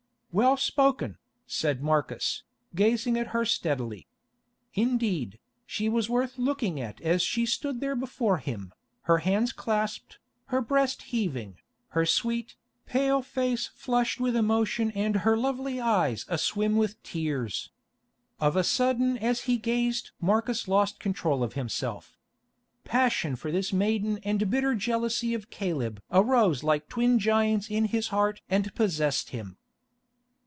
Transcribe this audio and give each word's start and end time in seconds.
"Well 0.33 0.55
spoken," 0.55 1.17
said 1.45 1.83
Marcus, 1.83 2.43
gazing 2.73 3.17
at 3.19 3.27
her 3.35 3.43
steadily. 3.43 4.07
Indeed, 4.73 5.39
she 5.65 5.89
was 5.89 6.09
worth 6.09 6.37
looking 6.37 6.79
at 6.79 7.01
as 7.01 7.21
she 7.21 7.45
stood 7.45 7.81
there 7.81 7.97
before 7.97 8.37
him, 8.37 8.71
her 9.01 9.17
hands 9.17 9.51
clasped, 9.51 10.19
her 10.45 10.61
breast 10.61 11.01
heaving, 11.01 11.57
her 11.89 12.05
sweet, 12.05 12.55
pale 12.85 13.21
face 13.21 13.67
flushed 13.75 14.21
with 14.21 14.37
emotion 14.37 14.91
and 14.91 15.17
her 15.17 15.35
lovely 15.35 15.81
eyes 15.81 16.23
aswim 16.29 16.77
with 16.77 17.03
tears. 17.03 17.69
Of 18.39 18.55
a 18.55 18.63
sudden 18.63 19.17
as 19.17 19.41
he 19.41 19.57
gazed 19.57 20.11
Marcus 20.21 20.65
lost 20.65 21.01
control 21.01 21.43
of 21.43 21.55
himself. 21.55 22.15
Passion 22.85 23.35
for 23.35 23.51
this 23.51 23.73
maiden 23.73 24.17
and 24.23 24.49
bitter 24.49 24.75
jealousy 24.75 25.33
of 25.33 25.49
Caleb 25.49 26.01
arose 26.09 26.63
like 26.63 26.87
twin 26.87 27.19
giants 27.19 27.69
in 27.69 27.83
his 27.83 28.07
heart 28.15 28.41
and 28.49 28.73
possessed 28.73 29.31
him. 29.31 29.57